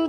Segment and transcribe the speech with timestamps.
[0.00, 0.08] Chers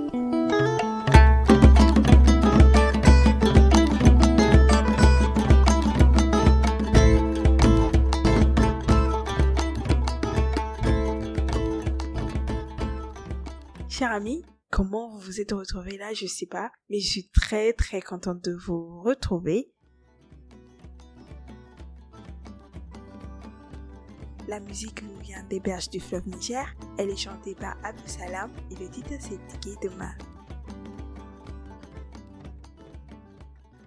[14.10, 18.00] amis, comment vous vous êtes retrouvés là, je sais pas, mais je suis très très
[18.00, 19.72] contente de vous retrouver.
[24.48, 26.74] La musique nous vient des berges du fleuve Niger.
[26.98, 30.12] Elle est chantée par Abdou Salam et le titre c'est Tiki Demain.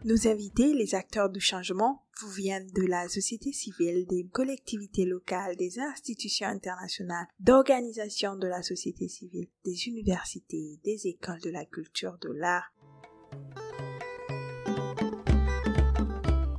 [0.06, 5.56] Nos invités, les acteurs du changement, vous viennent de la société civile, des collectivités locales,
[5.58, 12.18] des institutions internationales, d'organisations de la société civile, des universités, des écoles de la culture,
[12.22, 12.72] de l'art.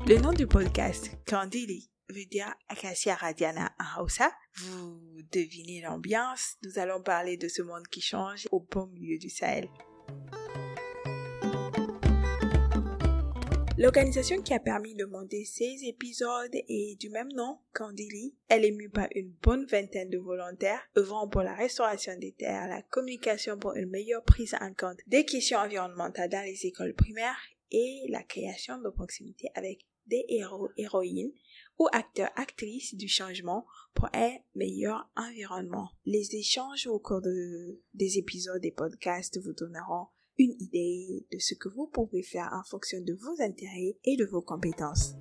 [0.07, 2.25] Le nom du podcast, Kandili, veut
[2.69, 4.33] Acacia Radiana Hausa.
[4.55, 6.57] Vous devinez l'ambiance.
[6.63, 9.69] Nous allons parler de ce monde qui change au beau milieu du Sahel.
[13.79, 18.35] L'organisation qui a permis de monter ces épisodes est du même nom, Candili.
[18.49, 22.69] Elle est mue par une bonne vingtaine de volontaires œuvrant pour la restauration des terres,
[22.69, 27.37] la communication pour une meilleure prise en compte des questions environnementales dans les écoles primaires
[27.71, 31.33] et la création de proximité avec des héros, héroïnes
[31.79, 35.91] ou acteurs, actrices du changement pour un meilleur environnement.
[36.05, 40.07] Les échanges au cours de, des épisodes des podcasts vous donneront
[40.39, 44.25] une idée de ce que vous pouvez faire en fonction de vos intérêts et de
[44.25, 45.15] vos compétences.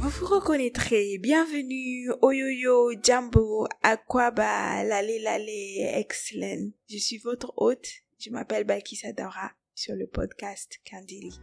[0.00, 1.18] Vous vous reconnaîtrez.
[1.18, 6.70] Bienvenue, Oyoyo, Jumbo, Aquaba, Lale Lale, Excellent.
[6.88, 7.86] Je suis votre hôte.
[8.18, 11.40] Je m'appelle Balkis Adora sur le podcast Candili.